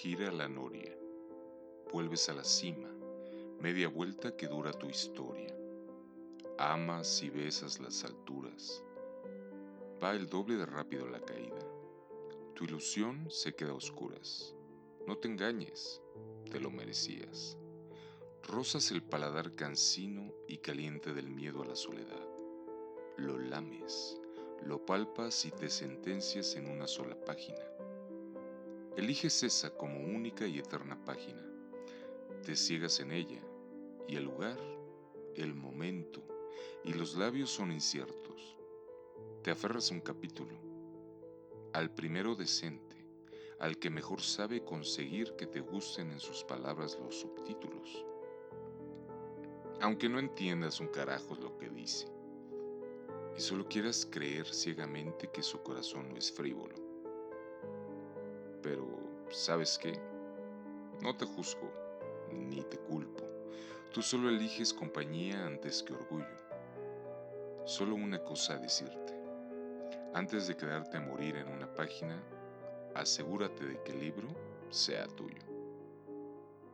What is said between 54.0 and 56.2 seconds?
creer ciegamente que su corazón no